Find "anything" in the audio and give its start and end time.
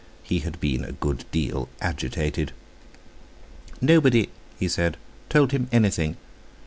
5.71-6.17